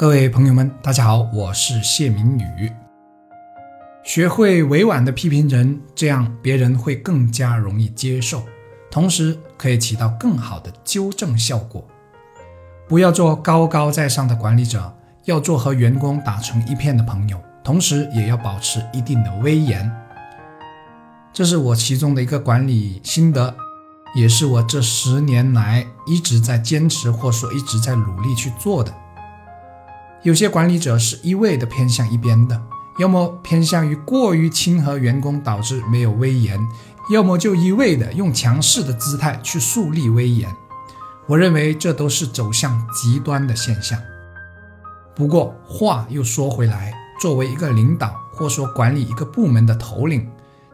[0.00, 2.72] 各位朋友们，大家好，我是谢明宇。
[4.02, 8.42] 学会委婉的批评人，这样别人会更加容易接受，
[8.90, 11.86] 同时可以起到更好的纠正效果。
[12.88, 14.90] 不要做高高在上的管理者，
[15.26, 19.92] 要做和员工打成一片的朋友，同时也要保持一定的威严。
[21.30, 23.54] 这是我其中的一个管理心得，
[24.14, 28.90] 也是我这十年来一直在坚持或说一直在努力去做的。
[30.22, 32.60] 有些管理者是一味的偏向一边的。
[32.98, 36.60] 要么偏向于过于亲和员工，导致没有威严；
[37.10, 40.50] 要么就一味的用强势的姿态去树立威严。
[41.26, 43.98] 我认为这都是走向极端的现象。
[45.14, 50.28] 不过话又说回来，作为一个领导或说管理一个部门的头领，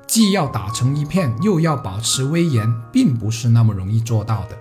[0.08, 4.58] 既要打成一片，又要保持威严，并不是那么容易做到的。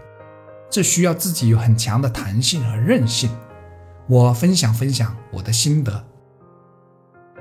[0.70, 3.30] 这需要自己有很强的弹性和韧性。
[4.08, 6.03] 我分享分享我的心得。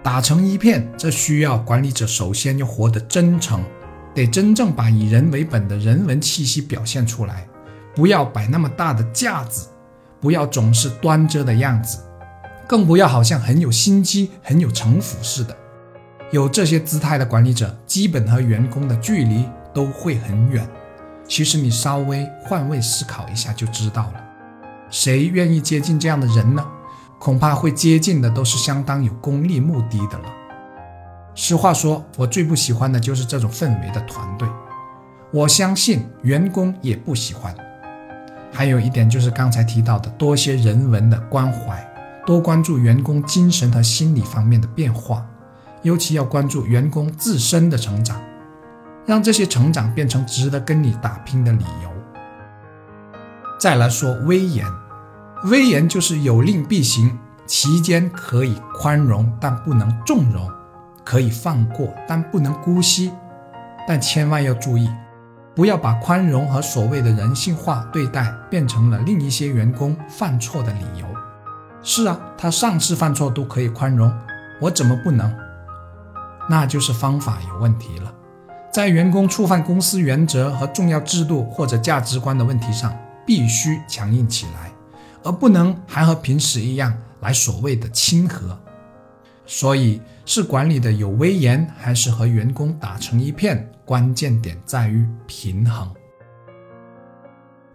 [0.02, 3.62] 打成一片，这需要管理者首先要活得真诚，
[4.14, 7.46] 得真正把以人为本的人文气息表现出来，
[7.94, 9.68] 不要摆那么大的架子，
[10.20, 11.98] 不要总是端着的样子，
[12.66, 15.56] 更不要好像很有心机、很有城府似的。
[16.30, 20.68] 有这些姿态的管理者，基本和员工的距离都会很远。
[21.26, 24.23] 其实你稍微换位思考一下就知道了，
[24.90, 26.64] 谁愿意接近这样的人呢？
[27.18, 30.24] 恐怕会接近的都是相当有功利目的的了。
[31.34, 34.46] 实话说，我最不喜欢的就是这种氛围的团队。
[35.32, 37.54] 我相信员工也不喜欢。
[38.52, 41.84] 还有一点就是刚才提到的，多些人文的关怀，
[42.24, 45.26] 多关注员工精神和心理方面的变化，
[45.82, 48.20] 尤其要关注员工自身的成长，
[49.06, 51.93] 让这些成长变成值得跟你打拼的理由。
[53.64, 54.70] 再来说威严。
[55.44, 60.50] 威严就是有令必行，其间可以宽容，但不能纵容；
[61.02, 63.10] 可以放过，但不能姑息。
[63.88, 64.86] 但千万要注意，
[65.54, 71.06] 不要把宽容和所谓的人性化对待变成了另一些员工犯错的理由。
[71.80, 74.12] 是啊，他上次犯错都可以宽容，
[74.60, 75.34] 我怎么不能？
[76.50, 78.12] 那就是方法有问题了。
[78.70, 82.94] 在员工触犯公司原则和重要制度或者价值观的问题上，
[83.26, 84.70] 必须强硬起来。
[85.26, 88.60] 而不能还和平时一样来所谓的亲和，
[89.46, 93.66] 所以是管理的有威严，还是和员工打成一片？
[93.86, 95.90] 关键点在于平衡。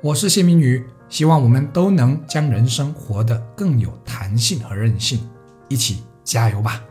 [0.02, 5.28] 我是谢明宇，希望我们都能将人生活得更有弹性和韧性，
[5.70, 6.84] 一起加油吧！